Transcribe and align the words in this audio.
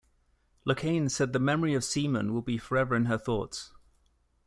Locane 0.65 1.11
said 1.11 1.31
the 1.31 1.37
memory 1.37 1.75
of 1.75 1.83
Seeman 1.83 2.33
will 2.33 2.41
be 2.41 2.57
forever 2.57 2.95
in 2.95 3.05
her 3.05 3.19
thoughts. 3.19 3.71